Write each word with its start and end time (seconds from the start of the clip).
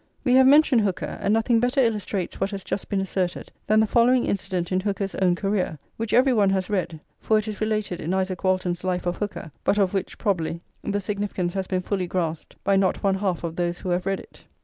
We 0.23 0.33
have 0.33 0.47
mentioned 0.47 0.81
Hooker, 0.81 1.19
and 1.21 1.31
nothing 1.31 1.59
better 1.59 1.79
illustrates 1.79 2.39
what 2.39 2.49
has 2.49 2.63
just 2.63 2.89
been 2.89 3.01
asserted 3.01 3.51
than 3.67 3.79
the 3.81 3.85
following 3.85 4.25
incident 4.25 4.71
in 4.71 4.79
Hooker's 4.79 5.13
own 5.13 5.35
career, 5.35 5.77
which 5.97 6.11
every 6.11 6.33
one 6.33 6.49
has 6.49 6.71
read, 6.71 6.99
for 7.19 7.37
it 7.37 7.47
is 7.47 7.61
related 7.61 8.01
in 8.01 8.11
Isaac 8.11 8.43
Walton's 8.43 8.83
Life 8.83 9.05
of 9.05 9.17
Hooker, 9.17 9.51
but 9.63 9.77
of 9.77 9.93
which, 9.93 10.13
[xxxviii] 10.13 10.17
probably, 10.23 10.61
the 10.83 10.99
significance 10.99 11.53
has 11.53 11.67
been 11.67 11.81
fully 11.83 12.07
grasped 12.07 12.55
by 12.63 12.75
not 12.77 13.03
one 13.03 13.13
half 13.17 13.43
of 13.43 13.57
those 13.57 13.77
who 13.77 13.89
have 13.89 14.07
read 14.07 14.19
it. 14.19 14.45